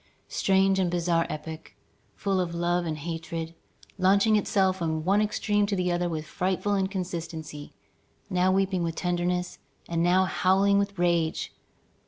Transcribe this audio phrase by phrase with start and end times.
[0.29, 1.75] Strange and bizarre epoch,
[2.15, 3.53] full of love and hatred,
[3.99, 7.71] launching itself from one extreme to the other with frightful inconstancy,
[8.27, 11.53] now weeping with tenderness, and now howling with rage!